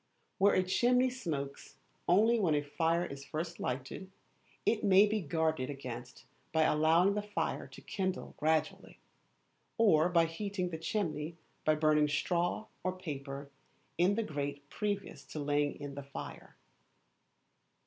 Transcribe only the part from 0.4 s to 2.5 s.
a chimney smokes only